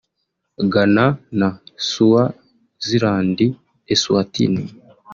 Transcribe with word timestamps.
Ghana 0.71 1.05
na 1.39 1.49
Swaziland 1.89 3.37
(eSwatini) 3.93 4.63